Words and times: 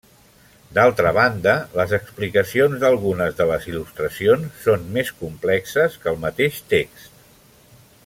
D'altra 0.77 1.11
banda, 1.17 1.53
les 1.81 1.93
explicacions 1.97 2.79
d'algunes 2.85 3.37
de 3.43 3.49
les 3.51 3.69
il·lustracions 3.73 4.59
són 4.67 4.91
més 4.99 5.15
complexes 5.23 6.03
que 6.05 6.15
el 6.15 6.23
mateix 6.29 6.63
text. 6.77 7.27